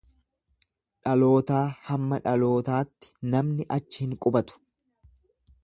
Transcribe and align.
Dhalootaa 1.07 1.59
hamma 1.91 2.19
dhalootaatti 2.25 3.13
namni 3.35 3.69
achi 3.79 4.03
hin 4.07 4.17
qubatu. 4.27 4.59